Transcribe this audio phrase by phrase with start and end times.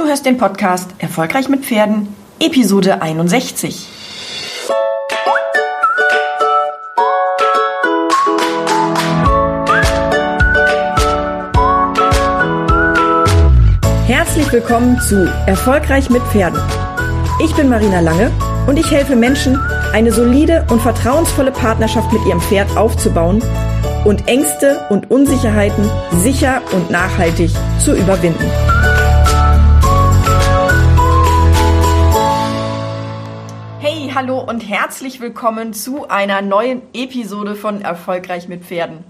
[0.00, 2.08] Du hörst den Podcast Erfolgreich mit Pferden,
[2.40, 3.86] Episode 61.
[14.06, 16.58] Herzlich willkommen zu Erfolgreich mit Pferden.
[17.44, 18.30] Ich bin Marina Lange
[18.66, 19.60] und ich helfe Menschen,
[19.92, 23.42] eine solide und vertrauensvolle Partnerschaft mit ihrem Pferd aufzubauen
[24.06, 25.90] und Ängste und Unsicherheiten
[26.22, 28.50] sicher und nachhaltig zu überwinden.
[34.12, 39.04] Hallo und herzlich willkommen zu einer neuen Episode von Erfolgreich mit Pferden.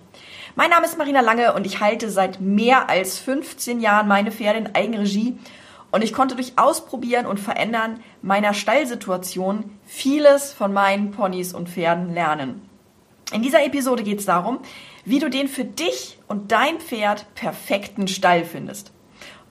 [0.57, 4.59] Mein Name ist Marina Lange und ich halte seit mehr als 15 Jahren meine Pferde
[4.59, 5.39] in Eigenregie
[5.91, 12.13] und ich konnte durch Ausprobieren und Verändern meiner Stallsituation vieles von meinen Ponys und Pferden
[12.13, 12.69] lernen.
[13.33, 14.59] In dieser Episode geht es darum,
[15.07, 18.93] wie du den für dich und dein Pferd perfekten Stall findest.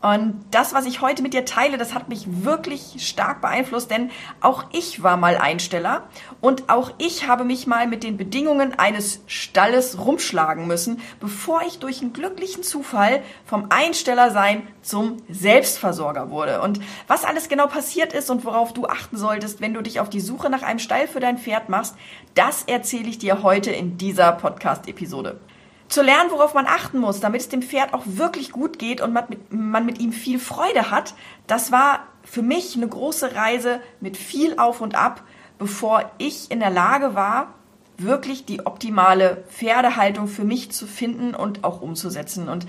[0.02, 4.12] Und das, was ich heute mit dir teile, das hat mich wirklich stark beeinflusst, denn
[4.40, 6.04] auch ich war mal Einsteller
[6.40, 11.80] und auch ich habe mich mal mit den Bedingungen eines Stalles rumschlagen müssen, bevor ich
[11.80, 16.62] durch einen glücklichen Zufall vom Einsteller sein zum Selbstversorger wurde.
[16.62, 20.10] Und was alles genau passiert ist und worauf du achten solltest, wenn du dich auf
[20.10, 21.96] die Suche nach einem Stall für dein Pferd machst,
[22.36, 25.42] das erzähle ich dir heute in dieser Podcast-Episode
[25.90, 29.12] zu lernen, worauf man achten muss, damit es dem Pferd auch wirklich gut geht und
[29.12, 31.16] man mit, man mit ihm viel Freude hat,
[31.48, 35.24] das war für mich eine große Reise mit viel Auf und Ab,
[35.58, 37.56] bevor ich in der Lage war,
[37.98, 42.48] wirklich die optimale Pferdehaltung für mich zu finden und auch umzusetzen.
[42.48, 42.66] Und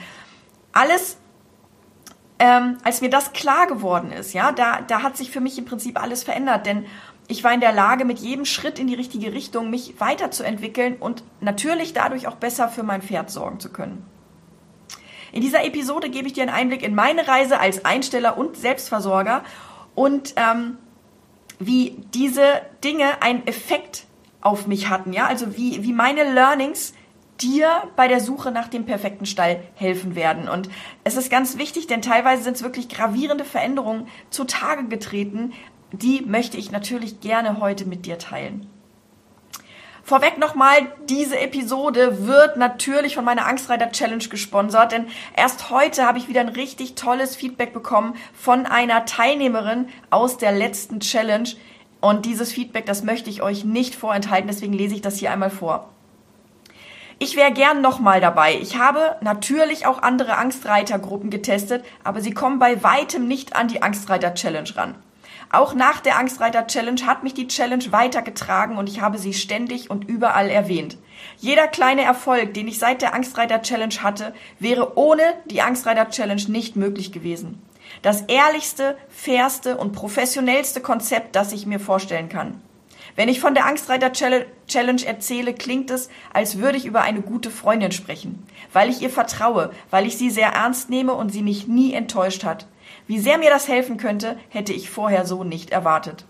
[0.73, 1.19] alles,
[2.41, 5.67] ähm, als mir das klar geworden ist, ja, da, da hat sich für mich im
[5.67, 6.87] Prinzip alles verändert, denn
[7.29, 11.23] ich war in der Lage, mit jedem Schritt in die richtige Richtung mich weiterzuentwickeln und
[11.41, 14.05] natürlich dadurch auch besser für mein Pferd sorgen zu können.
[15.33, 19.45] In dieser Episode gebe ich dir einen Einblick in meine Reise als Einsteller und Selbstversorger
[19.95, 20.79] und ähm,
[21.59, 24.07] wie diese Dinge einen Effekt
[24.41, 26.95] auf mich hatten, ja, also wie, wie meine Learnings
[27.43, 30.49] dir bei der Suche nach dem perfekten Stall helfen werden.
[30.49, 30.69] Und
[31.05, 35.53] es ist ganz wichtig, denn teilweise sind es wirklich gravierende Veränderungen zutage getreten,
[35.93, 38.69] die möchte ich natürlich gerne heute mit dir teilen.
[40.03, 46.19] Vorweg nochmal, diese Episode wird natürlich von meiner Angstreiter Challenge gesponsert, denn erst heute habe
[46.19, 51.51] ich wieder ein richtig tolles Feedback bekommen von einer Teilnehmerin aus der letzten Challenge.
[52.01, 55.51] Und dieses Feedback, das möchte ich euch nicht vorenthalten, deswegen lese ich das hier einmal
[55.51, 55.91] vor.
[57.23, 58.55] Ich wäre gern nochmal dabei.
[58.55, 63.83] Ich habe natürlich auch andere Angstreitergruppen getestet, aber sie kommen bei weitem nicht an die
[63.83, 64.95] Angstreiter Challenge ran.
[65.53, 69.91] Auch nach der Angstreiter Challenge hat mich die Challenge weitergetragen und ich habe sie ständig
[69.91, 70.97] und überall erwähnt.
[71.37, 76.45] Jeder kleine Erfolg, den ich seit der Angstreiter Challenge hatte, wäre ohne die Angstreiter Challenge
[76.49, 77.61] nicht möglich gewesen.
[78.01, 82.63] Das ehrlichste, fairste und professionellste Konzept, das ich mir vorstellen kann.
[83.17, 87.51] Wenn ich von der Angstreiter Challenge erzähle, klingt es, als würde ich über eine gute
[87.51, 91.67] Freundin sprechen, weil ich ihr vertraue, weil ich sie sehr ernst nehme und sie mich
[91.67, 92.67] nie enttäuscht hat.
[93.07, 96.25] Wie sehr mir das helfen könnte, hätte ich vorher so nicht erwartet.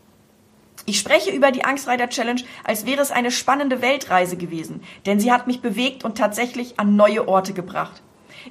[0.87, 5.31] Ich spreche über die Angstreiter Challenge, als wäre es eine spannende Weltreise gewesen, denn sie
[5.31, 8.03] hat mich bewegt und tatsächlich an neue Orte gebracht.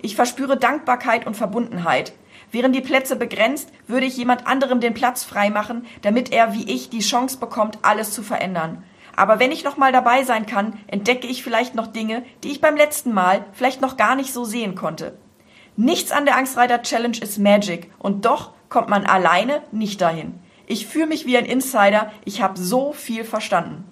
[0.02, 2.14] Ich verspüre Dankbarkeit und Verbundenheit.
[2.52, 6.90] Wären die Plätze begrenzt, würde ich jemand anderem den Platz freimachen, damit er wie ich
[6.90, 8.84] die Chance bekommt, alles zu verändern.
[9.16, 12.62] Aber wenn ich noch mal dabei sein kann, entdecke ich vielleicht noch Dinge, die ich
[12.62, 15.18] beim letzten Mal vielleicht noch gar nicht so sehen konnte.
[15.76, 20.40] Nichts an der Angstreiter Challenge ist Magic und doch kommt man alleine nicht dahin.
[20.68, 23.84] Ich fühle mich wie ein Insider, ich habe so viel verstanden.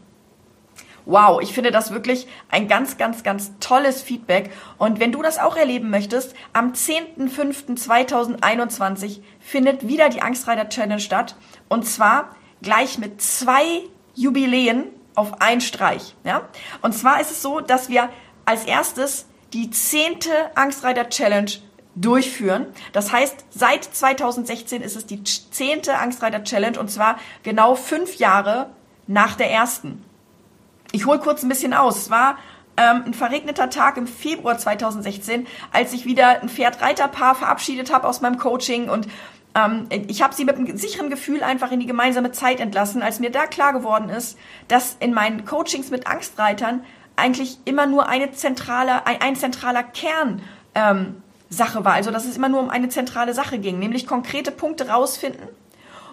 [1.08, 4.52] Wow, ich finde das wirklich ein ganz, ganz, ganz tolles Feedback.
[4.78, 11.38] Und wenn du das auch erleben möchtest, am 10.05.2021 findet wieder die Angstreiter Challenge statt.
[11.70, 13.84] Und zwar gleich mit zwei
[14.16, 14.84] Jubiläen
[15.16, 16.14] auf einen Streich.
[16.26, 16.42] Ja?
[16.82, 18.10] Und zwar ist es so, dass wir
[18.44, 21.52] als erstes die zehnte Angstreiter Challenge
[21.96, 22.66] durchführen.
[22.92, 28.72] Das heißt, seit 2016 ist es die zehnte Angstreiter Challenge und zwar genau fünf Jahre
[29.08, 30.04] nach der ersten.
[30.92, 31.98] Ich hole kurz ein bisschen aus.
[31.98, 32.38] Es war
[32.78, 38.22] ähm, ein verregneter Tag im Februar 2016, als ich wieder ein Pferd-Reiter-Paar verabschiedet habe aus
[38.22, 39.08] meinem Coaching und
[39.56, 43.20] ähm, ich habe sie mit einem sicheren Gefühl einfach in die gemeinsame Zeit entlassen, als
[43.20, 44.38] mir da klar geworden ist,
[44.68, 46.84] dass in meinen Coachings mit Angstreitern
[47.16, 50.42] eigentlich immer nur eine zentrale, ein, ein zentraler Kern
[50.76, 51.94] ähm, Sache war.
[51.94, 55.48] Also dass es immer nur um eine zentrale Sache ging, nämlich konkrete Punkte rausfinden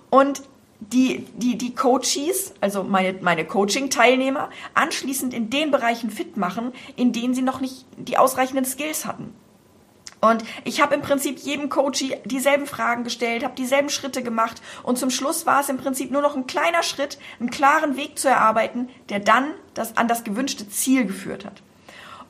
[0.08, 0.42] und
[0.92, 7.12] die, die, die Coaches, also meine, meine Coaching-Teilnehmer, anschließend in den Bereichen fit machen, in
[7.12, 9.34] denen sie noch nicht die ausreichenden Skills hatten.
[10.20, 14.98] Und ich habe im Prinzip jedem Coachie dieselben Fragen gestellt, habe dieselben Schritte gemacht und
[14.98, 18.28] zum Schluss war es im Prinzip nur noch ein kleiner Schritt, einen klaren Weg zu
[18.28, 21.62] erarbeiten, der dann das, an das gewünschte Ziel geführt hat.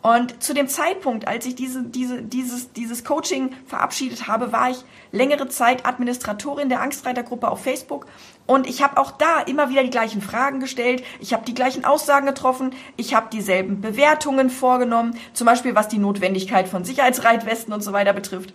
[0.05, 4.85] Und zu dem Zeitpunkt, als ich diese, diese, dieses, dieses Coaching verabschiedet habe, war ich
[5.13, 8.05] längere Zeit Administratorin der Angstreitergruppe auf Facebook.
[8.45, 11.03] Und ich habe auch da immer wieder die gleichen Fragen gestellt.
[11.21, 12.75] Ich habe die gleichen Aussagen getroffen.
[12.99, 15.19] Ich habe dieselben Bewertungen vorgenommen.
[15.33, 18.53] Zum Beispiel was die Notwendigkeit von Sicherheitsreitwesten und so weiter betrifft.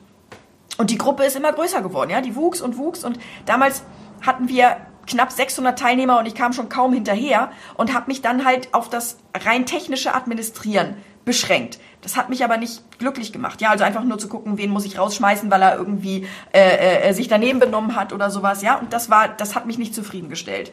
[0.77, 2.11] Und die Gruppe ist immer größer geworden.
[2.11, 3.03] Ja, die wuchs und wuchs.
[3.03, 3.17] Und
[3.47, 3.81] damals
[4.21, 8.45] hatten wir knapp 600 Teilnehmer und ich kam schon kaum hinterher und habe mich dann
[8.45, 10.95] halt auf das rein technische Administrieren
[11.29, 11.77] beschränkt.
[12.01, 13.61] Das hat mich aber nicht glücklich gemacht.
[13.61, 17.13] Ja, also einfach nur zu gucken, wen muss ich rausschmeißen, weil er irgendwie äh, äh,
[17.13, 18.63] sich daneben benommen hat oder sowas.
[18.63, 20.71] Ja, und das war, das hat mich nicht zufriedengestellt.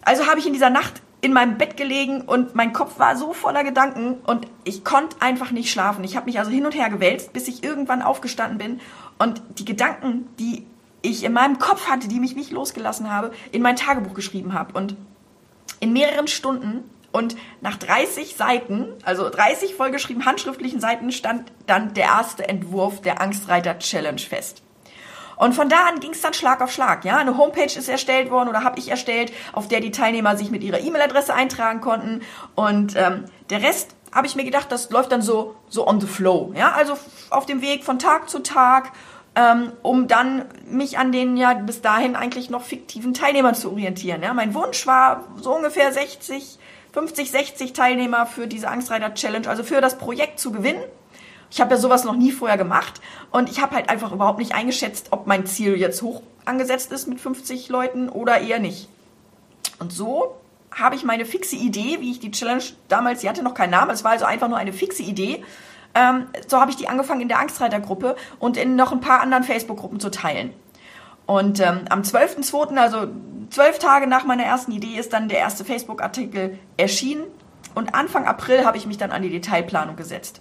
[0.00, 3.34] Also habe ich in dieser Nacht in meinem Bett gelegen und mein Kopf war so
[3.34, 6.04] voller Gedanken und ich konnte einfach nicht schlafen.
[6.04, 8.80] Ich habe mich also hin und her gewälzt, bis ich irgendwann aufgestanden bin
[9.18, 10.64] und die Gedanken, die
[11.02, 14.72] ich in meinem Kopf hatte, die mich nicht losgelassen habe, in mein Tagebuch geschrieben habe.
[14.72, 14.96] Und
[15.80, 22.04] in mehreren Stunden und nach 30 Seiten, also 30 vollgeschrieben handschriftlichen Seiten, stand dann der
[22.04, 24.62] erste Entwurf der Angstreiter Challenge fest.
[25.36, 27.06] Und von da an ging es dann Schlag auf Schlag.
[27.06, 30.50] Ja, eine Homepage ist erstellt worden oder habe ich erstellt, auf der die Teilnehmer sich
[30.50, 32.20] mit ihrer E-Mail-Adresse eintragen konnten.
[32.54, 36.06] Und ähm, der Rest habe ich mir gedacht, das läuft dann so so on the
[36.06, 36.52] flow.
[36.54, 36.98] Ja, also
[37.30, 38.92] auf dem Weg von Tag zu Tag,
[39.34, 44.22] ähm, um dann mich an den ja bis dahin eigentlich noch fiktiven Teilnehmern zu orientieren.
[44.22, 46.58] Ja, mein Wunsch war so ungefähr 60
[46.96, 50.80] 50, 60 Teilnehmer für diese Angstreiter Challenge, also für das Projekt zu gewinnen.
[51.50, 54.54] Ich habe ja sowas noch nie vorher gemacht und ich habe halt einfach überhaupt nicht
[54.54, 58.88] eingeschätzt, ob mein Ziel jetzt hoch angesetzt ist mit 50 Leuten oder eher nicht.
[59.78, 60.36] Und so
[60.74, 63.90] habe ich meine fixe Idee, wie ich die Challenge damals, sie hatte noch keinen Namen,
[63.90, 65.44] es war also einfach nur eine fixe Idee.
[65.94, 69.44] Ähm, so habe ich die angefangen in der Angstreitergruppe und in noch ein paar anderen
[69.44, 70.54] Facebook-Gruppen zu teilen.
[71.26, 73.08] Und ähm, am 12.02., also
[73.50, 77.24] zwölf Tage nach meiner ersten Idee, ist dann der erste Facebook-Artikel erschienen.
[77.74, 80.40] Und Anfang April habe ich mich dann an die Detailplanung gesetzt.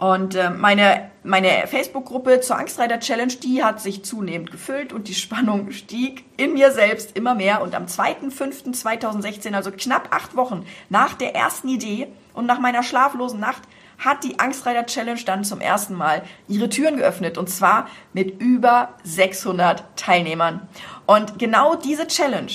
[0.00, 5.14] Und äh, meine, meine Facebook-Gruppe zur Angstreiter Challenge, die hat sich zunehmend gefüllt und die
[5.14, 7.60] Spannung stieg in mir selbst immer mehr.
[7.60, 13.40] Und am 2.5.2016, also knapp acht Wochen nach der ersten Idee und nach meiner schlaflosen
[13.40, 13.62] Nacht,
[14.00, 18.94] hat die Angstreiter Challenge dann zum ersten Mal ihre Türen geöffnet und zwar mit über
[19.04, 20.68] 600 Teilnehmern.
[21.06, 22.50] Und genau diese Challenge,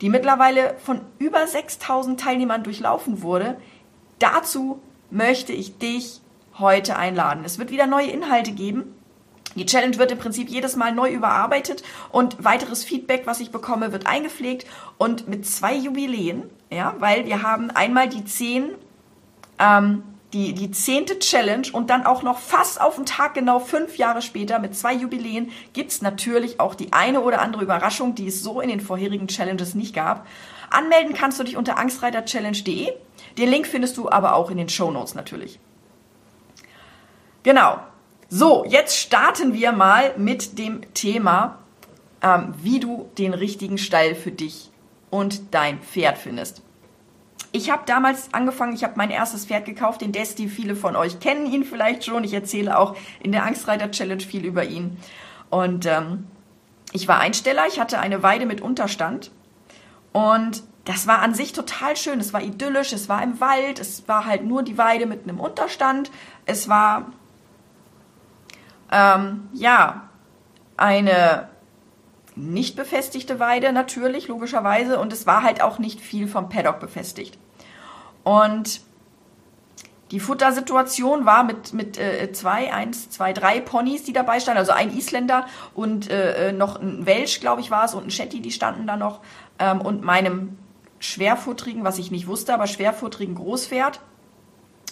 [0.00, 3.56] die mittlerweile von über 6000 Teilnehmern durchlaufen wurde,
[4.18, 4.80] dazu
[5.10, 6.20] möchte ich dich
[6.58, 7.44] heute einladen.
[7.44, 8.94] Es wird wieder neue Inhalte geben.
[9.56, 13.92] Die Challenge wird im Prinzip jedes Mal neu überarbeitet und weiteres Feedback, was ich bekomme,
[13.92, 14.66] wird eingepflegt
[14.98, 18.70] und mit zwei Jubiläen, ja, weil wir haben einmal die zehn
[19.58, 20.02] ähm,
[20.34, 24.20] die, die zehnte Challenge und dann auch noch fast auf den Tag genau fünf Jahre
[24.20, 28.60] später mit zwei Jubiläen gibt's natürlich auch die eine oder andere Überraschung, die es so
[28.60, 30.26] in den vorherigen Challenges nicht gab.
[30.70, 32.92] Anmelden kannst du dich unter angstreiterchallenge.de.
[33.38, 35.60] Den Link findest du aber auch in den Show Notes natürlich.
[37.44, 37.78] Genau.
[38.28, 41.58] So, jetzt starten wir mal mit dem Thema,
[42.22, 44.72] ähm, wie du den richtigen Stall für dich
[45.10, 46.63] und dein Pferd findest.
[47.56, 50.48] Ich habe damals angefangen, ich habe mein erstes Pferd gekauft, den Desti.
[50.48, 52.24] Viele von euch kennen ihn vielleicht schon.
[52.24, 54.96] Ich erzähle auch in der Angstreiter Challenge viel über ihn.
[55.50, 56.26] Und ähm,
[56.90, 59.30] ich war Einsteller, ich hatte eine Weide mit Unterstand.
[60.10, 62.18] Und das war an sich total schön.
[62.18, 65.38] Es war idyllisch, es war im Wald, es war halt nur die Weide mit einem
[65.38, 66.10] Unterstand.
[66.46, 67.12] Es war,
[68.90, 70.08] ähm, ja,
[70.76, 71.50] eine
[72.36, 74.98] nicht befestigte Weide natürlich, logischerweise.
[74.98, 77.38] Und es war halt auch nicht viel vom Paddock befestigt.
[78.22, 78.80] Und
[80.10, 84.72] die Futtersituation war mit, mit äh, zwei, eins, zwei, drei Ponys, die dabei standen, also
[84.72, 88.40] ein Isländer und äh, äh noch ein Welsch, glaube ich, war es, und ein Shetty,
[88.40, 89.20] die standen da noch,
[89.58, 90.58] ähm, und meinem
[90.98, 94.00] schwerfutterigen, was ich nicht wusste, aber schwerfutterigen Großpferd,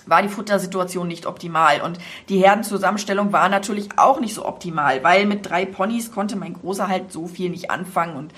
[0.06, 1.80] war die Futtersituation nicht optimal.
[1.80, 6.54] Und die Herdenzusammenstellung war natürlich auch nicht so optimal, weil mit drei Ponys konnte mein
[6.54, 8.16] Großer halt so viel nicht anfangen.
[8.16, 8.32] Und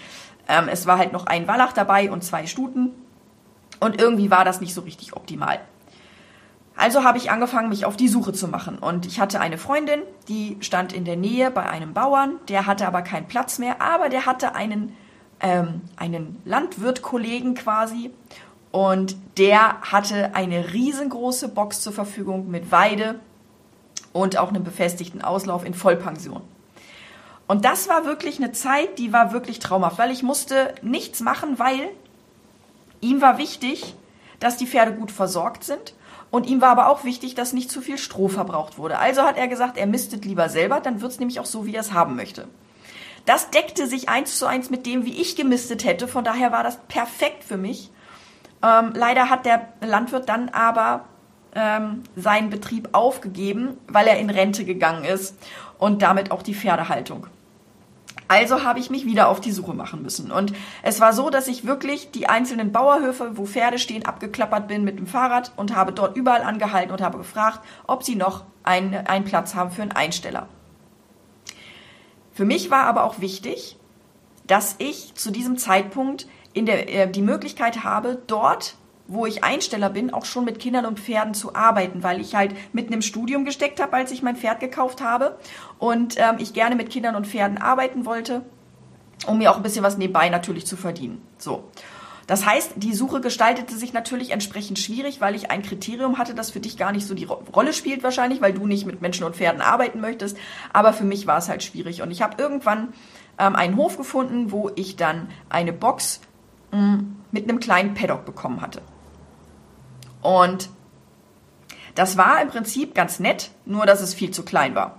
[0.49, 2.91] ähm, es war halt noch ein Wallach dabei und zwei Stuten.
[3.81, 5.61] Und irgendwie war das nicht so richtig optimal.
[6.77, 8.79] Also habe ich angefangen, mich auf die Suche zu machen.
[8.79, 12.87] Und ich hatte eine Freundin, die stand in der Nähe bei einem Bauern, der hatte
[12.87, 14.97] aber keinen Platz mehr, aber der hatte einen,
[15.41, 18.11] ähm, einen Landwirt-Kollegen quasi.
[18.75, 23.21] Und der hatte eine riesengroße Box zur Verfügung mit Weide
[24.13, 26.43] und auch einem befestigten Auslauf in Vollpension.
[27.47, 31.61] Und das war wirklich eine Zeit, die war wirklich traumhaft, weil ich musste nichts machen,
[31.61, 31.89] weil
[33.05, 33.95] Ihm war wichtig,
[34.41, 35.95] dass die Pferde gut versorgt sind
[36.31, 38.99] Und ihm war aber auch wichtig, dass nicht zu viel Stroh verbraucht wurde.
[38.99, 41.75] Also hat er gesagt, er mistet lieber selber, dann wird es nämlich auch so, wie
[41.75, 42.49] er es haben möchte.
[43.27, 46.09] Das deckte sich eins zu eins mit dem, wie ich gemistet hätte.
[46.09, 47.91] Von daher war das perfekt für mich.
[48.65, 51.05] Ähm, leider hat der Landwirt dann aber
[51.55, 55.37] ähm, seinen Betrieb aufgegeben, weil er in Rente gegangen ist
[55.79, 57.27] und damit auch die Pferdehaltung.
[58.27, 60.33] Also habe ich mich wieder auf die Suche machen müssen.
[60.33, 64.83] Und es war so, dass ich wirklich die einzelnen Bauerhöfe, wo Pferde stehen, abgeklappert bin
[64.83, 68.95] mit dem Fahrrad und habe dort überall angehalten und habe gefragt, ob sie noch einen,
[69.07, 70.49] einen Platz haben für einen Einsteller.
[72.33, 73.77] Für mich war aber auch wichtig,
[74.47, 79.91] dass ich zu diesem Zeitpunkt in der, äh, die Möglichkeit habe, dort wo ich Einsteller
[79.91, 83.45] bin, auch schon mit Kindern und Pferden zu arbeiten, weil ich halt mitten im Studium
[83.45, 85.39] gesteckt habe, als ich mein Pferd gekauft habe
[85.79, 88.43] und ähm, ich gerne mit Kindern und Pferden arbeiten wollte,
[89.27, 91.21] um mir auch ein bisschen was nebenbei natürlich zu verdienen.
[91.39, 91.65] So.
[92.27, 96.51] Das heißt, die Suche gestaltete sich natürlich entsprechend schwierig, weil ich ein Kriterium hatte, das
[96.51, 99.37] für dich gar nicht so die Rolle spielt wahrscheinlich, weil du nicht mit Menschen und
[99.37, 100.39] Pferden arbeiten möchtest.
[100.73, 102.01] Aber für mich war es halt schwierig.
[102.01, 102.95] Und ich habe irgendwann
[103.39, 106.23] ähm, einen Hof gefunden, wo ich dann eine Box
[107.31, 108.83] mit einem kleinen Paddock bekommen hatte.
[110.23, 110.71] Und
[111.95, 114.99] das war im Prinzip ganz nett, nur dass es viel zu klein war.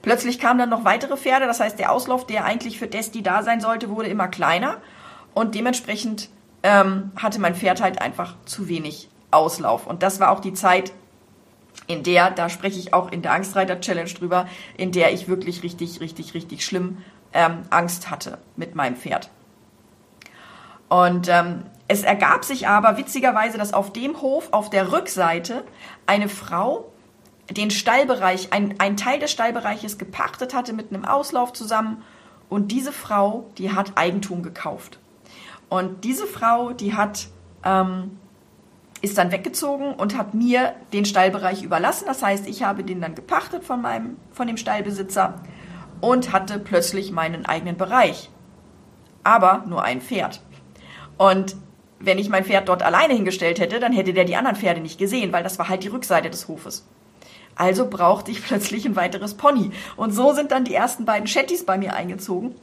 [0.00, 3.42] Plötzlich kamen dann noch weitere Pferde, das heißt, der Auslauf, der eigentlich für Desti da
[3.42, 4.78] sein sollte, wurde immer kleiner
[5.34, 6.28] und dementsprechend
[6.62, 9.86] ähm, hatte mein Pferd halt einfach zu wenig Auslauf.
[9.86, 10.92] Und das war auch die Zeit,
[11.86, 16.00] in der, da spreche ich auch in der Angstreiter-Challenge drüber, in der ich wirklich richtig,
[16.00, 16.98] richtig, richtig schlimm
[17.32, 19.30] ähm, Angst hatte mit meinem Pferd.
[20.92, 25.64] Und ähm, es ergab sich aber witzigerweise, dass auf dem Hof auf der Rückseite
[26.04, 26.92] eine Frau
[27.48, 32.02] den Stallbereich, ein, ein Teil des Stallbereiches gepachtet hatte mit einem Auslauf zusammen.
[32.50, 34.98] Und diese Frau, die hat Eigentum gekauft.
[35.70, 37.28] Und diese Frau, die hat,
[37.64, 38.18] ähm,
[39.00, 42.04] ist dann weggezogen und hat mir den Stallbereich überlassen.
[42.06, 45.36] Das heißt, ich habe den dann gepachtet von meinem, von dem Stallbesitzer
[46.02, 48.28] und hatte plötzlich meinen eigenen Bereich.
[49.24, 50.42] Aber nur ein Pferd.
[51.18, 51.56] Und
[51.98, 54.98] wenn ich mein Pferd dort alleine hingestellt hätte, dann hätte der die anderen Pferde nicht
[54.98, 56.86] gesehen, weil das war halt die Rückseite des Hofes.
[57.54, 59.70] Also brauchte ich plötzlich ein weiteres Pony.
[59.96, 62.54] Und so sind dann die ersten beiden Chattys bei mir eingezogen.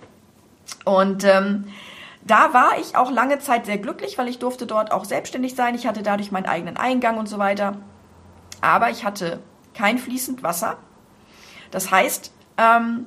[0.85, 1.65] Und ähm,
[2.21, 5.75] da war ich auch lange Zeit sehr glücklich, weil ich durfte dort auch selbstständig sein.
[5.75, 7.77] Ich hatte dadurch meinen eigenen Eingang und so weiter.
[8.61, 9.39] Aber ich hatte
[9.73, 10.77] kein fließend Wasser.
[11.71, 13.05] Das heißt, ähm,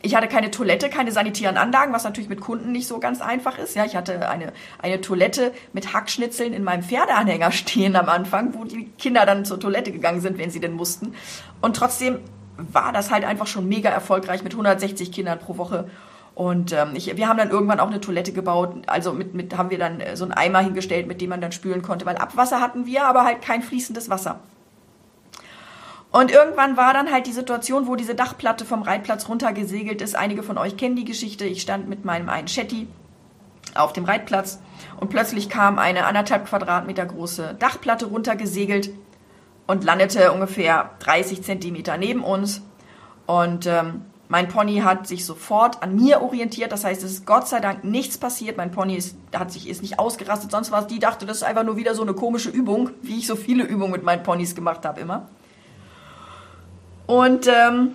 [0.00, 3.58] ich hatte keine Toilette, keine sanitären Anlagen, was natürlich mit Kunden nicht so ganz einfach
[3.58, 3.74] ist.
[3.74, 8.64] Ja, ich hatte eine, eine Toilette mit Hackschnitzeln in meinem Pferdeanhänger stehen am Anfang, wo
[8.64, 11.14] die Kinder dann zur Toilette gegangen sind, wenn sie denn mussten.
[11.60, 12.20] Und trotzdem
[12.56, 15.88] war das halt einfach schon mega erfolgreich mit 160 Kindern pro Woche.
[16.34, 18.84] Und ähm, ich, wir haben dann irgendwann auch eine Toilette gebaut.
[18.86, 21.82] Also mit, mit haben wir dann so einen Eimer hingestellt, mit dem man dann spülen
[21.82, 24.38] konnte, weil Abwasser hatten wir, aber halt kein fließendes Wasser.
[26.10, 30.16] Und irgendwann war dann halt die Situation, wo diese Dachplatte vom Reitplatz runtergesegelt ist.
[30.16, 31.44] Einige von euch kennen die Geschichte.
[31.44, 32.88] Ich stand mit meinem einen Shetty
[33.74, 34.58] auf dem Reitplatz
[34.98, 38.90] und plötzlich kam eine anderthalb Quadratmeter große Dachplatte runtergesegelt
[39.66, 42.62] und landete ungefähr 30 Zentimeter neben uns.
[43.26, 46.72] Und ähm, mein Pony hat sich sofort an mir orientiert.
[46.72, 48.56] Das heißt, es ist Gott sei Dank nichts passiert.
[48.56, 50.86] Mein Pony ist, hat sich, ist nicht ausgerastet, sonst was.
[50.86, 53.64] Die dachte, das ist einfach nur wieder so eine komische Übung, wie ich so viele
[53.64, 55.28] Übungen mit meinen Ponys gemacht habe immer.
[57.08, 57.94] Und ähm,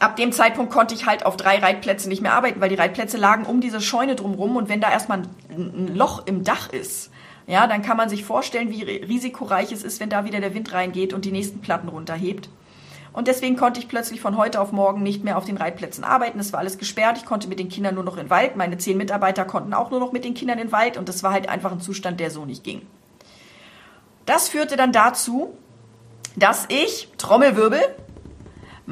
[0.00, 3.18] ab dem Zeitpunkt konnte ich halt auf drei Reitplätzen nicht mehr arbeiten, weil die Reitplätze
[3.18, 7.10] lagen um diese Scheune drumherum und wenn da erstmal ein, ein Loch im Dach ist,
[7.46, 10.72] ja, dann kann man sich vorstellen, wie risikoreich es ist, wenn da wieder der Wind
[10.72, 12.48] reingeht und die nächsten Platten runterhebt.
[13.12, 16.38] Und deswegen konnte ich plötzlich von heute auf morgen nicht mehr auf den Reitplätzen arbeiten.
[16.38, 17.18] Es war alles gesperrt.
[17.18, 18.56] Ich konnte mit den Kindern nur noch in den Wald.
[18.56, 20.96] Meine zehn Mitarbeiter konnten auch nur noch mit den Kindern in den Wald.
[20.96, 22.80] Und das war halt einfach ein Zustand, der so nicht ging.
[24.24, 25.52] Das führte dann dazu,
[26.36, 27.82] dass ich, Trommelwirbel,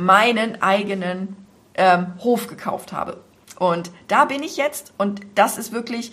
[0.00, 1.36] meinen eigenen
[1.74, 3.20] ähm, Hof gekauft habe.
[3.58, 6.12] Und da bin ich jetzt und das ist wirklich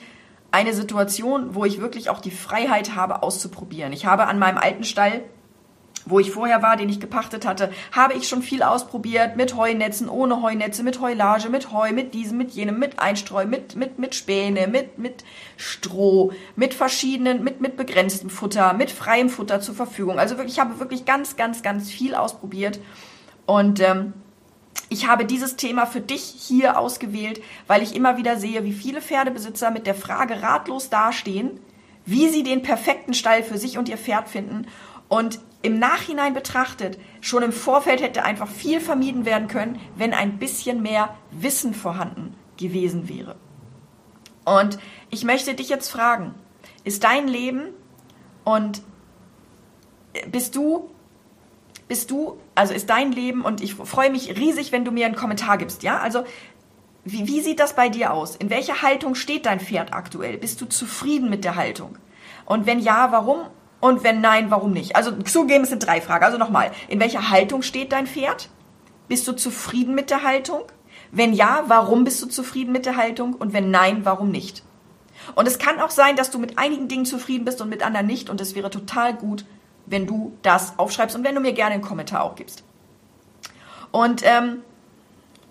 [0.51, 3.93] eine Situation, wo ich wirklich auch die Freiheit habe, auszuprobieren.
[3.93, 5.23] Ich habe an meinem alten Stall
[6.09, 10.07] wo ich vorher war, den ich gepachtet hatte, habe ich schon viel ausprobiert mit Heunetzen,
[10.07, 14.15] ohne Heunetze, mit Heulage, mit Heu, mit diesem, mit jenem, mit Einstreu, mit, mit, mit
[14.15, 15.25] Späne, mit, mit
[15.57, 20.17] Stroh, mit verschiedenen, mit, mit begrenztem Futter, mit freiem Futter zur Verfügung.
[20.17, 22.79] Also wirklich, ich habe wirklich ganz, ganz, ganz viel ausprobiert
[23.47, 24.13] und ähm,
[24.89, 29.01] ich habe dieses Thema für dich hier ausgewählt, weil ich immer wieder sehe, wie viele
[29.01, 31.59] Pferdebesitzer mit der Frage ratlos dastehen,
[32.05, 34.67] wie sie den perfekten Stall für sich und ihr Pferd finden.
[35.09, 40.37] Und im Nachhinein betrachtet, schon im Vorfeld hätte einfach viel vermieden werden können, wenn ein
[40.37, 43.35] bisschen mehr Wissen vorhanden gewesen wäre.
[44.45, 44.77] Und
[45.09, 46.35] ich möchte dich jetzt fragen,
[46.83, 47.69] ist dein Leben
[48.45, 48.81] und
[50.31, 50.89] bist du,
[51.87, 55.15] bist du, also ist dein Leben und ich freue mich riesig, wenn du mir einen
[55.15, 55.99] Kommentar gibst, ja?
[55.99, 56.23] Also,
[57.05, 58.35] wie, wie sieht das bei dir aus?
[58.35, 60.37] In welcher Haltung steht dein Pferd aktuell?
[60.37, 61.97] Bist du zufrieden mit der Haltung?
[62.45, 63.39] Und wenn ja, warum?
[63.79, 64.95] Und wenn nein, warum nicht?
[64.95, 66.25] Also zugeben, es sind drei Fragen.
[66.25, 68.49] Also nochmal, in welcher Haltung steht dein Pferd?
[69.07, 70.63] Bist du zufrieden mit der Haltung?
[71.11, 73.33] Wenn ja, warum bist du zufrieden mit der Haltung?
[73.33, 74.63] Und wenn nein, warum nicht?
[75.35, 78.07] Und es kann auch sein, dass du mit einigen Dingen zufrieden bist und mit anderen
[78.07, 78.29] nicht.
[78.29, 79.45] Und es wäre total gut,
[79.87, 82.63] wenn du das aufschreibst und wenn du mir gerne einen Kommentar auch gibst.
[83.91, 84.61] Und ähm,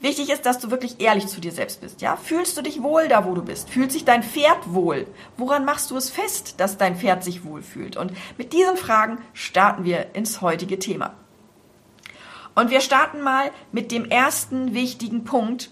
[0.00, 2.00] wichtig ist, dass du wirklich ehrlich zu dir selbst bist.
[2.00, 3.70] Ja, fühlst du dich wohl da, wo du bist?
[3.70, 5.06] Fühlt sich dein Pferd wohl?
[5.36, 7.96] Woran machst du es fest, dass dein Pferd sich wohl fühlt?
[7.96, 11.14] Und mit diesen Fragen starten wir ins heutige Thema.
[12.54, 15.70] Und wir starten mal mit dem ersten wichtigen Punkt.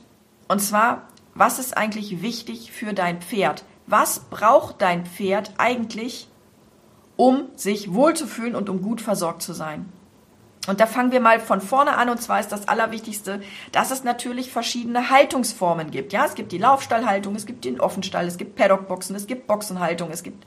[0.49, 3.65] Und zwar, was ist eigentlich wichtig für dein Pferd?
[3.87, 6.29] Was braucht dein Pferd eigentlich,
[7.17, 9.87] um sich wohlzufühlen und um gut versorgt zu sein?
[10.67, 13.43] Und da fangen wir mal von vorne an, und zwar ist das Allerwichtigste,
[13.73, 16.13] dass es natürlich verschiedene Haltungsformen gibt.
[16.13, 20.11] Ja, es gibt die Laufstallhaltung, es gibt den Offenstall, es gibt Paddockboxen, es gibt Boxenhaltung,
[20.11, 20.47] es gibt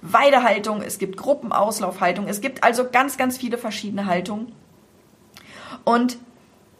[0.00, 4.52] Weidehaltung, es gibt Gruppenauslaufhaltung, es gibt also ganz, ganz viele verschiedene Haltungen.
[5.84, 6.18] Und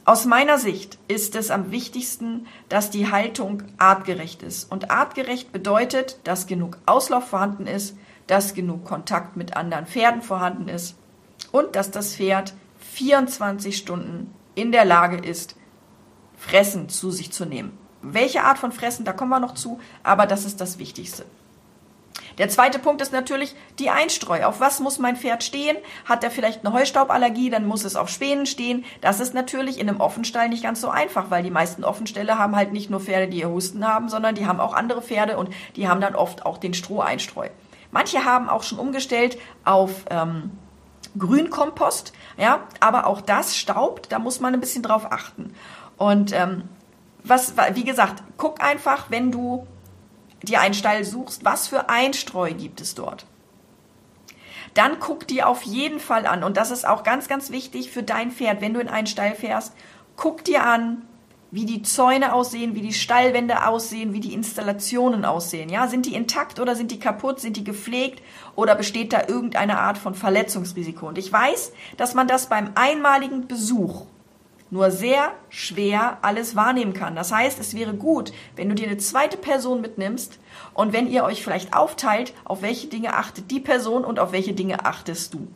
[0.05, 4.73] aus meiner Sicht ist es am wichtigsten, dass die Haltung artgerecht ist.
[4.73, 7.95] Und artgerecht bedeutet, dass genug Auslauf vorhanden ist,
[8.29, 10.97] dass genug Kontakt mit anderen Pferden vorhanden ist
[11.51, 15.57] und dass das Pferd 24 Stunden in der Lage ist,
[16.37, 17.77] Fressen zu sich zu nehmen.
[18.01, 21.25] Welche Art von Fressen, da kommen wir noch zu, aber das ist das Wichtigste.
[22.39, 24.45] Der zweite Punkt ist natürlich die Einstreu.
[24.45, 25.77] Auf was muss mein Pferd stehen?
[26.05, 28.85] Hat er vielleicht eine Heustauballergie, dann muss es auf Spänen stehen.
[29.01, 32.55] Das ist natürlich in einem Offenstall nicht ganz so einfach, weil die meisten Offenställe haben
[32.55, 35.53] halt nicht nur Pferde, die ihr Husten haben, sondern die haben auch andere Pferde und
[35.75, 37.49] die haben dann oft auch den Stroheinstreu.
[37.91, 40.51] Manche haben auch schon umgestellt auf ähm,
[41.17, 45.55] Grünkompost, ja, aber auch das staubt, da muss man ein bisschen drauf achten.
[45.97, 46.65] Und ähm,
[47.25, 49.67] was, wie gesagt, guck einfach, wenn du
[50.43, 53.27] dir einen Stall suchst, was für Einstreu gibt es dort?
[54.75, 58.03] Dann guck dir auf jeden Fall an, und das ist auch ganz, ganz wichtig für
[58.03, 59.73] dein Pferd, wenn du in einen Stall fährst,
[60.17, 61.08] guck dir an,
[61.51, 65.71] wie die Zäune aussehen, wie die Stallwände aussehen, wie die Installationen aussehen.
[65.71, 67.41] Ja, sind die intakt oder sind die kaputt?
[67.41, 68.23] Sind die gepflegt
[68.55, 71.09] oder besteht da irgendeine Art von Verletzungsrisiko?
[71.09, 74.07] Und ich weiß, dass man das beim einmaligen Besuch
[74.71, 77.17] nur sehr schwer alles wahrnehmen kann.
[77.17, 80.39] Das heißt, es wäre gut, wenn du dir eine zweite Person mitnimmst
[80.75, 84.53] und wenn ihr euch vielleicht aufteilt, auf welche Dinge achtet die Person und auf welche
[84.53, 85.49] Dinge achtest du.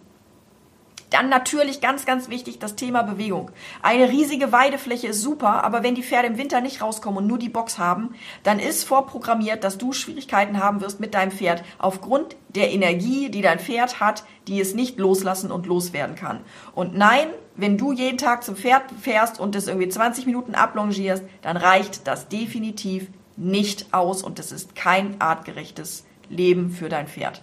[1.12, 3.50] Dann natürlich ganz, ganz wichtig das Thema Bewegung.
[3.82, 7.38] Eine riesige Weidefläche ist super, aber wenn die Pferde im Winter nicht rauskommen und nur
[7.38, 12.36] die Box haben, dann ist vorprogrammiert, dass du Schwierigkeiten haben wirst mit deinem Pferd aufgrund
[12.48, 16.40] der Energie, die dein Pferd hat, die es nicht loslassen und loswerden kann.
[16.74, 21.24] Und nein, wenn du jeden Tag zum Pferd fährst und es irgendwie 20 Minuten ablongierst,
[21.42, 27.42] dann reicht das definitiv nicht aus und es ist kein artgerechtes Leben für dein Pferd.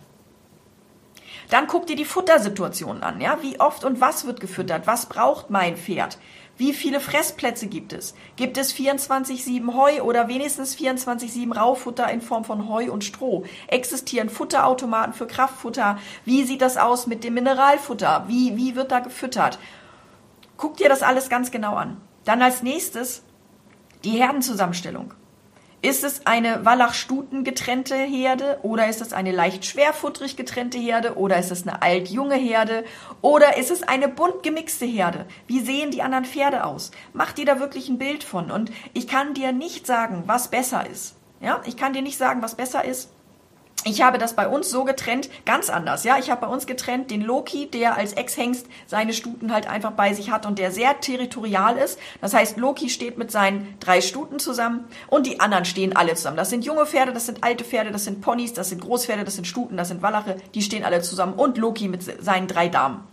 [1.50, 3.20] Dann guck dir die Futtersituation an.
[3.20, 3.40] Ja?
[3.42, 4.88] Wie oft und was wird gefüttert?
[4.88, 6.18] Was braucht mein Pferd?
[6.58, 8.14] Wie viele Fressplätze gibt es?
[8.36, 13.46] Gibt es 24-7 Heu oder wenigstens 24-7 Raufutter in Form von Heu und Stroh?
[13.68, 15.98] Existieren Futterautomaten für Kraftfutter?
[16.26, 18.26] Wie sieht das aus mit dem Mineralfutter?
[18.28, 19.58] Wie, wie wird da gefüttert?
[20.58, 21.98] Guck dir das alles ganz genau an.
[22.26, 23.24] Dann als nächstes
[24.04, 25.14] die Herdenzusammenstellung.
[25.82, 31.40] Ist es eine Wallach-Stuten getrennte Herde oder ist es eine leicht schwerfutterig getrennte Herde oder
[31.40, 32.84] ist es eine alt-junge Herde
[33.22, 35.26] oder ist es eine bunt gemixte Herde?
[35.48, 36.92] Wie sehen die anderen Pferde aus?
[37.14, 40.86] Mach dir da wirklich ein Bild von und ich kann dir nicht sagen, was besser
[40.86, 41.16] ist.
[41.40, 43.10] Ja, ich kann dir nicht sagen, was besser ist.
[43.86, 46.18] Ich habe das bei uns so getrennt, ganz anders, ja.
[46.20, 50.14] Ich habe bei uns getrennt den Loki, der als Ex-Hengst seine Stuten halt einfach bei
[50.14, 51.98] sich hat und der sehr territorial ist.
[52.20, 56.38] Das heißt, Loki steht mit seinen drei Stuten zusammen und die anderen stehen alle zusammen.
[56.38, 59.36] Das sind junge Pferde, das sind alte Pferde, das sind Ponys, das sind Großpferde, das
[59.36, 63.09] sind Stuten, das sind Wallache, die stehen alle zusammen und Loki mit seinen drei Damen.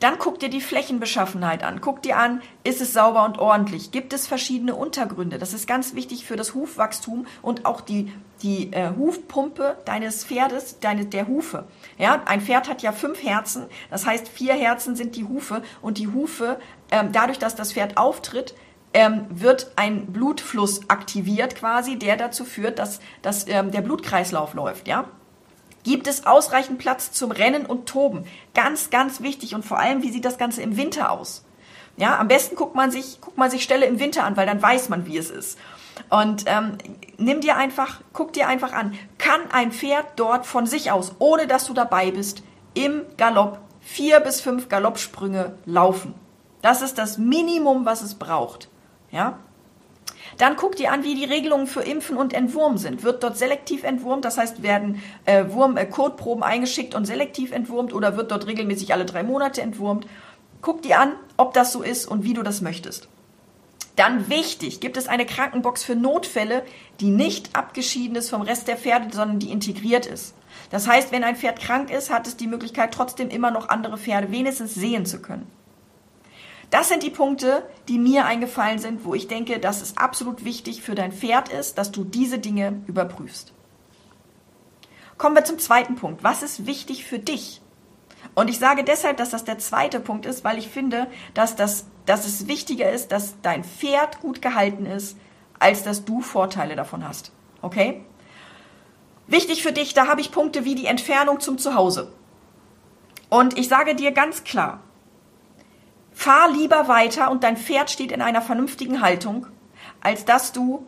[0.00, 1.80] Dann guck dir die Flächenbeschaffenheit an.
[1.80, 3.90] Guck dir an, ist es sauber und ordentlich?
[3.90, 5.38] Gibt es verschiedene Untergründe?
[5.38, 10.80] Das ist ganz wichtig für das Hufwachstum und auch die, die äh, Hufpumpe deines Pferdes,
[10.80, 11.64] deine, der Hufe.
[11.98, 13.66] Ja, ein Pferd hat ja fünf Herzen.
[13.90, 16.58] Das heißt, vier Herzen sind die Hufe und die Hufe,
[16.90, 18.54] ähm, dadurch, dass das Pferd auftritt,
[18.92, 24.88] ähm, wird ein Blutfluss aktiviert quasi, der dazu führt, dass, dass ähm, der Blutkreislauf läuft,
[24.88, 25.06] ja.
[25.86, 28.24] Gibt es ausreichend Platz zum Rennen und Toben?
[28.54, 29.54] Ganz, ganz wichtig.
[29.54, 31.44] Und vor allem, wie sieht das Ganze im Winter aus?
[31.96, 34.60] Ja, am besten guckt man sich, guckt man sich Stelle im Winter an, weil dann
[34.60, 35.56] weiß man, wie es ist.
[36.10, 36.76] Und ähm,
[37.18, 41.46] nimm dir einfach, guck dir einfach an, kann ein Pferd dort von sich aus, ohne
[41.46, 42.42] dass du dabei bist,
[42.74, 46.14] im Galopp vier bis fünf Galoppsprünge laufen.
[46.62, 48.70] Das ist das Minimum, was es braucht.
[49.12, 49.38] Ja?
[50.38, 53.02] Dann guck dir an, wie die Regelungen für Impfen und Entwurmen sind.
[53.02, 57.94] Wird dort selektiv entwurmt, das heißt, werden äh, Wurm, äh, Kotproben eingeschickt und selektiv entwurmt
[57.94, 60.06] oder wird dort regelmäßig alle drei Monate entwurmt?
[60.60, 63.08] Guck dir an, ob das so ist und wie du das möchtest.
[63.96, 66.62] Dann wichtig, gibt es eine Krankenbox für Notfälle,
[67.00, 70.34] die nicht abgeschieden ist vom Rest der Pferde, sondern die integriert ist.
[70.70, 73.96] Das heißt, wenn ein Pferd krank ist, hat es die Möglichkeit, trotzdem immer noch andere
[73.96, 75.50] Pferde wenigstens sehen zu können.
[76.70, 80.82] Das sind die Punkte, die mir eingefallen sind, wo ich denke, dass es absolut wichtig
[80.82, 83.52] für dein Pferd ist, dass du diese Dinge überprüfst.
[85.16, 86.24] Kommen wir zum zweiten Punkt.
[86.24, 87.62] Was ist wichtig für dich?
[88.34, 91.86] Und ich sage deshalb, dass das der zweite Punkt ist, weil ich finde, dass, das,
[92.04, 95.16] dass es wichtiger ist, dass dein Pferd gut gehalten ist,
[95.58, 97.32] als dass du Vorteile davon hast.
[97.62, 98.04] Okay?
[99.26, 102.12] Wichtig für dich, da habe ich Punkte wie die Entfernung zum Zuhause.
[103.28, 104.80] Und ich sage dir ganz klar,
[106.16, 109.46] fahr lieber weiter und dein Pferd steht in einer vernünftigen Haltung,
[110.00, 110.86] als dass du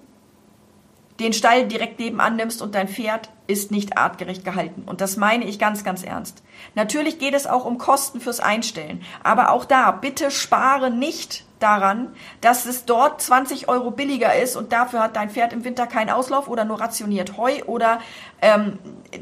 [1.21, 4.85] den Stall direkt nebenan nimmst und dein Pferd ist nicht artgerecht gehalten.
[4.87, 6.43] Und das meine ich ganz, ganz ernst.
[6.75, 9.03] Natürlich geht es auch um Kosten fürs Einstellen.
[9.23, 14.73] Aber auch da, bitte spare nicht daran, dass es dort 20 Euro billiger ist und
[14.73, 18.01] dafür hat dein Pferd im Winter keinen Auslauf oder nur rationiert Heu oder
[18.41, 18.79] ähm,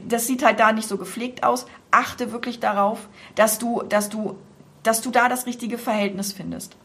[0.06, 1.66] das sieht halt da nicht so gepflegt aus.
[1.90, 4.36] Achte wirklich darauf, dass du, dass du,
[4.86, 6.76] dass du da das richtige Verhältnis findest.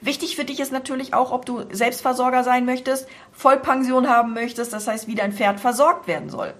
[0.00, 4.86] Wichtig für dich ist natürlich auch, ob du Selbstversorger sein möchtest, Vollpension haben möchtest, das
[4.86, 6.54] heißt, wie dein Pferd versorgt werden soll.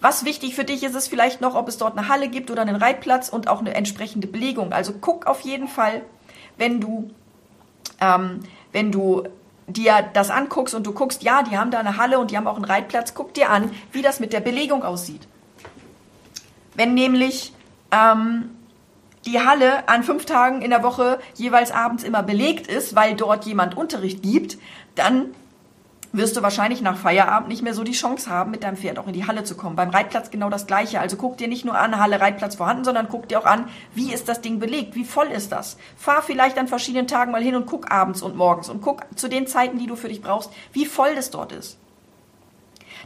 [0.00, 2.62] Was wichtig für dich ist, ist vielleicht noch, ob es dort eine Halle gibt oder
[2.62, 4.72] einen Reitplatz und auch eine entsprechende Belegung.
[4.72, 6.02] Also guck auf jeden Fall,
[6.58, 7.10] wenn du,
[8.00, 8.40] ähm,
[8.72, 9.24] wenn du
[9.66, 12.46] dir das anguckst und du guckst, ja, die haben da eine Halle und die haben
[12.46, 15.26] auch einen Reitplatz, guck dir an, wie das mit der Belegung aussieht.
[16.74, 17.52] Wenn nämlich
[17.90, 18.55] ähm,
[19.26, 23.44] die Halle an fünf Tagen in der Woche jeweils abends immer belegt ist, weil dort
[23.44, 24.58] jemand Unterricht gibt,
[24.94, 25.34] dann
[26.12, 29.06] wirst du wahrscheinlich nach Feierabend nicht mehr so die Chance haben, mit deinem Pferd auch
[29.06, 29.76] in die Halle zu kommen.
[29.76, 31.00] Beim Reitplatz genau das Gleiche.
[31.00, 34.12] Also guck dir nicht nur an, Halle, Reitplatz vorhanden, sondern guck dir auch an, wie
[34.12, 34.94] ist das Ding belegt?
[34.94, 35.76] Wie voll ist das?
[35.96, 39.28] Fahr vielleicht an verschiedenen Tagen mal hin und guck abends und morgens und guck zu
[39.28, 41.78] den Zeiten, die du für dich brauchst, wie voll das dort ist.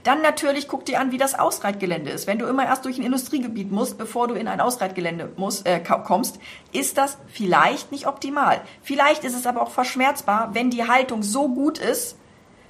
[0.02, 2.26] Dann natürlich guck dir an, wie das Ausreitgelände ist.
[2.26, 5.80] Wenn du immer erst durch ein Industriegebiet musst, bevor du in ein Ausreitgelände musst, äh,
[5.80, 6.38] kommst,
[6.72, 8.62] ist das vielleicht nicht optimal.
[8.82, 12.16] Vielleicht ist es aber auch verschmerzbar, wenn die Haltung so gut ist,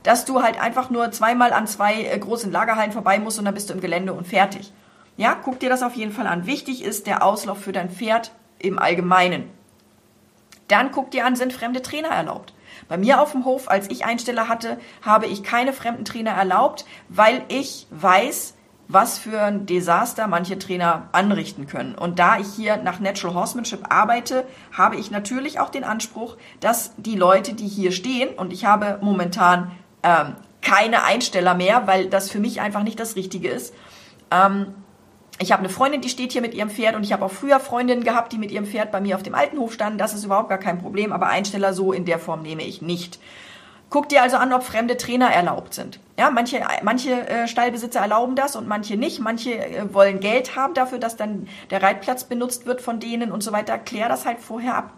[0.02, 3.54] dass du halt einfach nur zweimal an zwei äh, großen Lagerhallen vorbei musst und dann
[3.54, 4.72] bist du im Gelände und fertig.
[5.16, 6.46] Ja, guck dir das auf jeden Fall an.
[6.46, 9.50] Wichtig ist der Auslauf für dein Pferd im Allgemeinen.
[10.68, 12.54] Dann guck dir an, sind fremde Trainer erlaubt.
[12.90, 16.84] Bei mir auf dem Hof, als ich Einsteller hatte, habe ich keine fremden Trainer erlaubt,
[17.08, 18.54] weil ich weiß,
[18.88, 21.94] was für ein Desaster manche Trainer anrichten können.
[21.94, 24.44] Und da ich hier nach Natural Horsemanship arbeite,
[24.76, 28.98] habe ich natürlich auch den Anspruch, dass die Leute, die hier stehen, und ich habe
[29.00, 29.70] momentan
[30.02, 33.72] ähm, keine Einsteller mehr, weil das für mich einfach nicht das Richtige ist,
[34.32, 34.74] ähm,
[35.40, 37.60] ich habe eine Freundin, die steht hier mit ihrem Pferd und ich habe auch früher
[37.60, 39.98] Freundinnen gehabt, die mit ihrem Pferd bei mir auf dem alten Hof standen.
[39.98, 43.18] Das ist überhaupt gar kein Problem, aber Einsteller so in der Form nehme ich nicht.
[43.88, 45.98] Guck dir also an, ob fremde Trainer erlaubt sind.
[46.18, 49.18] Ja, manche, manche äh, Stallbesitzer erlauben das und manche nicht.
[49.18, 53.42] Manche äh, wollen Geld haben dafür, dass dann der Reitplatz benutzt wird von denen und
[53.42, 53.78] so weiter.
[53.78, 54.92] Klär das halt vorher ab.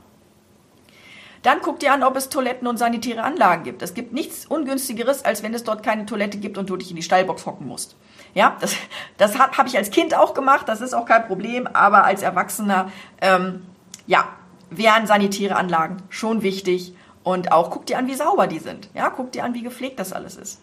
[1.43, 3.83] Dann guck dir an, ob es Toiletten und sanitäre Anlagen gibt.
[3.83, 6.97] Es gibt nichts ungünstigeres, als wenn es dort keine Toilette gibt und du dich in
[6.97, 7.97] die Stallbox hocken musst.
[8.35, 8.75] Ja, das,
[9.19, 12.23] das habe hab ich als Kind auch gemacht, das ist auch kein Problem, aber als
[12.23, 12.91] Erwachsener,
[13.21, 13.67] ähm,
[14.07, 14.29] ja,
[14.71, 16.95] wären sanitäre Anlagen schon wichtig.
[17.25, 18.89] Und auch guck dir an, wie sauber die sind.
[18.95, 20.61] Ja, guck dir an, wie gepflegt das alles ist.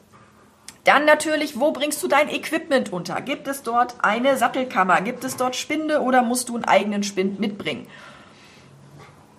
[0.84, 3.22] Dann natürlich, wo bringst du dein Equipment unter?
[3.22, 5.02] Gibt es dort eine Sattelkammer?
[5.02, 7.88] Gibt es dort Spinde oder musst du einen eigenen Spind mitbringen?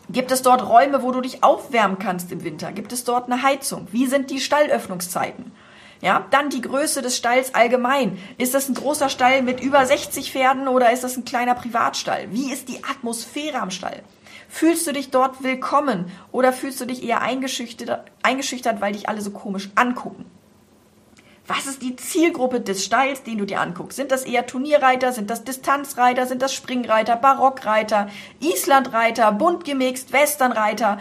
[0.08, 2.72] Gibt es dort Räume, wo du dich aufwärmen kannst im Winter?
[2.72, 3.86] Gibt es dort eine Heizung?
[3.90, 5.52] Wie sind die Stallöffnungszeiten?
[6.00, 8.18] Ja, dann die Größe des Stalls allgemein.
[8.38, 12.28] Ist das ein großer Stall mit über 60 Pferden oder ist das ein kleiner Privatstall?
[12.30, 14.02] Wie ist die Atmosphäre am Stall?
[14.48, 19.20] Fühlst du dich dort willkommen oder fühlst du dich eher eingeschüchtert, eingeschüchtert weil dich alle
[19.20, 20.24] so komisch angucken?
[21.46, 23.96] Was ist die Zielgruppe des Stalls, den du dir anguckst?
[23.96, 25.12] Sind das eher Turnierreiter?
[25.12, 26.26] Sind das Distanzreiter?
[26.26, 27.16] Sind das Springreiter?
[27.16, 28.08] Barockreiter?
[28.40, 29.32] Islandreiter?
[29.32, 30.12] Bunt gemixt?
[30.12, 30.98] Westernreiter?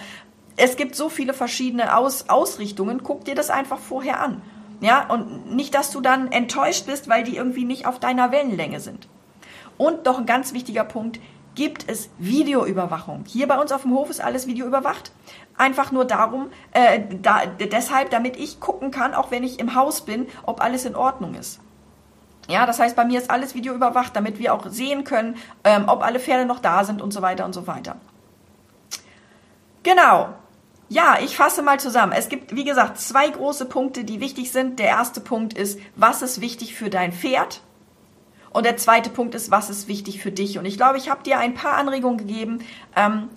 [0.57, 3.03] Es gibt so viele verschiedene Aus Ausrichtungen.
[3.03, 4.41] Guck dir das einfach vorher an.
[4.81, 8.79] Ja, und nicht, dass du dann enttäuscht bist, weil die irgendwie nicht auf deiner Wellenlänge
[8.79, 9.07] sind.
[9.77, 11.19] Und noch ein ganz wichtiger Punkt,
[11.55, 13.25] gibt es Videoüberwachung.
[13.27, 15.11] Hier bei uns auf dem Hof ist alles videoüberwacht.
[15.57, 20.01] Einfach nur darum, äh, da, deshalb, damit ich gucken kann, auch wenn ich im Haus
[20.01, 21.59] bin, ob alles in Ordnung ist.
[22.47, 25.83] Ja, das heißt, bei mir ist alles Video überwacht, damit wir auch sehen können, ähm,
[25.87, 27.97] ob alle Pferde noch da sind und so weiter und so weiter.
[29.83, 30.29] Genau.
[30.91, 32.13] Ja, ich fasse mal zusammen.
[32.13, 34.79] Es gibt, wie gesagt, zwei große Punkte, die wichtig sind.
[34.79, 37.61] Der erste Punkt ist, was ist wichtig für dein Pferd?
[38.49, 40.57] Und der zweite Punkt ist, was ist wichtig für dich?
[40.57, 42.63] Und ich glaube, ich habe dir ein paar Anregungen gegeben,
[42.95, 43.29] ähm,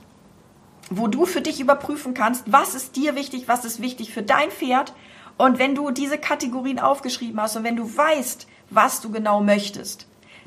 [0.88, 4.50] wo du für dich überprüfen kannst, was ist dir wichtig, was ist wichtig für dein
[4.50, 4.94] Pferd.
[5.36, 10.06] Und wenn du diese Kategorien aufgeschrieben hast und wenn du weißt, was du genau möchtest,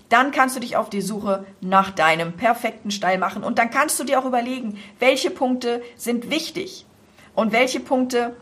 [0.10, 3.44] dann kannst du dich auf die Suche nach deinem perfekten Stall machen.
[3.44, 6.88] Und dann kannst du dir auch überlegen, welche Punkte sind wichtig
[7.36, 8.36] und welche Punkte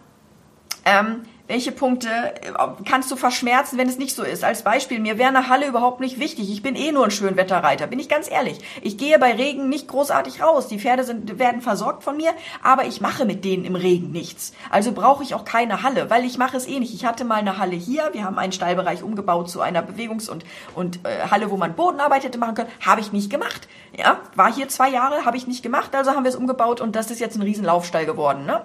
[0.85, 2.53] ähm, welche Punkte äh,
[2.85, 4.45] kannst du verschmerzen, wenn es nicht so ist?
[4.45, 6.49] Als Beispiel, mir wäre eine Halle überhaupt nicht wichtig.
[6.49, 8.59] Ich bin eh nur ein Schönwetterreiter, bin ich ganz ehrlich.
[8.81, 10.67] Ich gehe bei Regen nicht großartig raus.
[10.69, 12.31] Die Pferde sind, werden versorgt von mir,
[12.63, 14.53] aber ich mache mit denen im Regen nichts.
[14.69, 16.93] Also brauche ich auch keine Halle, weil ich mache es eh nicht.
[16.93, 18.09] Ich hatte mal eine Halle hier.
[18.13, 22.23] Wir haben einen Stallbereich umgebaut zu einer Bewegungs- und, und äh, Halle, wo man Bodenarbeit
[22.23, 22.69] hätte machen können.
[22.85, 23.67] Habe ich nicht gemacht.
[23.97, 25.93] Ja, war hier zwei Jahre, habe ich nicht gemacht.
[25.93, 28.45] Also haben wir es umgebaut und das ist jetzt ein Riesenlaufstall geworden.
[28.45, 28.61] Ne?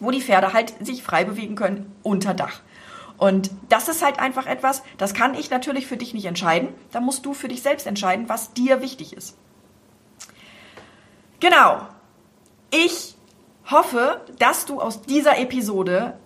[0.00, 2.60] Wo die Pferde halt sich frei bewegen können unter Dach.
[3.16, 6.68] Und das ist halt einfach etwas, das kann ich natürlich für dich nicht entscheiden.
[6.90, 9.36] Da musst du für dich selbst entscheiden, was dir wichtig ist.
[11.40, 11.86] Genau.
[12.70, 13.14] Ich
[13.70, 16.18] hoffe, dass du aus dieser Episode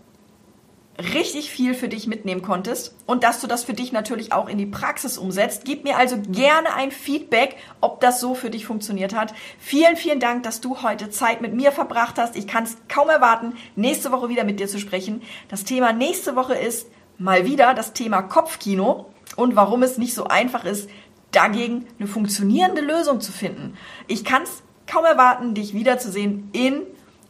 [0.98, 4.58] richtig viel für dich mitnehmen konntest und dass du das für dich natürlich auch in
[4.58, 5.62] die Praxis umsetzt.
[5.64, 9.32] Gib mir also gerne ein Feedback, ob das so für dich funktioniert hat.
[9.60, 12.36] Vielen, vielen Dank, dass du heute Zeit mit mir verbracht hast.
[12.36, 15.22] Ich kann es kaum erwarten, nächste Woche wieder mit dir zu sprechen.
[15.48, 19.06] Das Thema nächste Woche ist mal wieder das Thema Kopfkino
[19.36, 20.90] und warum es nicht so einfach ist,
[21.30, 23.76] dagegen eine funktionierende Lösung zu finden.
[24.08, 26.82] Ich kann es kaum erwarten, dich wiederzusehen in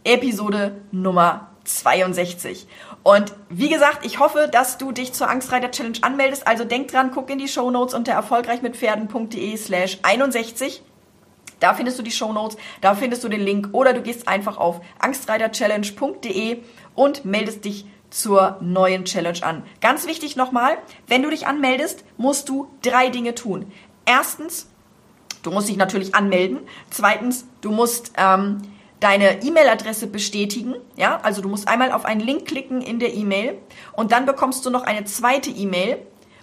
[0.04, 2.66] Episode Nummer 62.
[3.02, 6.46] Und wie gesagt, ich hoffe, dass du dich zur Angstreiter Challenge anmeldest.
[6.46, 10.82] Also denk dran, guck in die Show Notes unter erfolgreichmitpferden.de slash 61.
[11.60, 14.58] Da findest du die Show Notes, da findest du den Link oder du gehst einfach
[14.58, 16.62] auf angstreiterchallenge.de
[16.94, 19.62] und meldest dich zur neuen Challenge an.
[19.80, 23.70] Ganz wichtig nochmal, wenn du dich anmeldest, musst du drei Dinge tun.
[24.06, 24.68] Erstens,
[25.42, 26.60] du musst dich natürlich anmelden.
[26.90, 28.62] Zweitens, du musst ähm,
[29.00, 30.74] deine E-Mail-Adresse bestätigen.
[30.96, 33.58] Ja, also du musst einmal auf einen Link klicken in der E-Mail
[33.92, 35.98] und dann bekommst du noch eine zweite E-Mail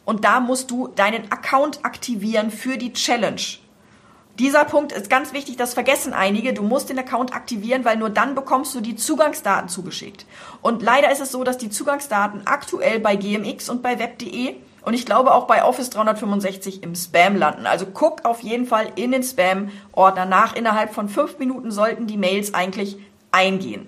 [0.05, 3.41] und da musst du deinen Account aktivieren für die Challenge.
[4.37, 6.53] Dieser Punkt ist ganz wichtig, das vergessen einige.
[6.53, 10.25] Du musst den Account aktivieren, weil nur dann bekommst du die Zugangsdaten zugeschickt.
[10.61, 14.55] Und leider ist es so, dass die Zugangsdaten aktuell bei GMX und bei web.de
[14.86, 17.65] und ich glaube auch bei Office 365 im Spam landen.
[17.65, 20.56] Also guck auf jeden Fall in den Spam-Ordner nach.
[20.56, 22.98] Innerhalb von fünf Minuten sollten die Mails eigentlich
[23.32, 23.88] eingehen.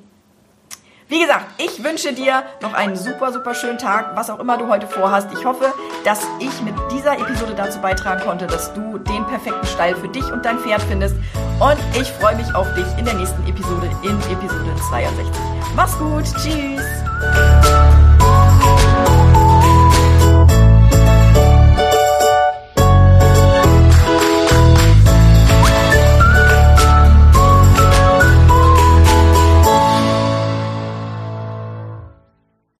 [1.10, 4.68] Wie gesagt, ich wünsche dir noch einen super, super schönen Tag, was auch immer du
[4.68, 5.30] heute vorhast.
[5.32, 9.96] Ich hoffe, dass ich mit dieser Episode dazu beitragen konnte, dass du den perfekten Stall
[9.96, 11.16] für dich und dein Pferd findest.
[11.62, 15.28] Und ich freue mich auf dich in der nächsten Episode, in Episode 62.
[15.76, 17.77] Mach's gut, tschüss!